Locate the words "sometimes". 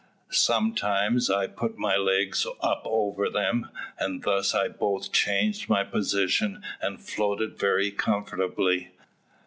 0.31-1.29